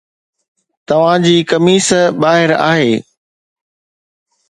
[0.87, 1.89] توهان جي قميص
[2.25, 2.91] ٻاهر آهي